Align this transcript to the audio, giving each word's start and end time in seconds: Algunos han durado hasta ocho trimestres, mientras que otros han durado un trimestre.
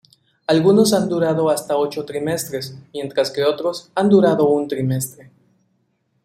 Algunos 0.47 0.93
han 0.93 1.07
durado 1.09 1.51
hasta 1.51 1.77
ocho 1.77 2.05
trimestres, 2.05 2.75
mientras 2.91 3.29
que 3.29 3.43
otros 3.43 3.91
han 3.93 4.09
durado 4.09 4.47
un 4.49 4.67
trimestre. 4.67 5.29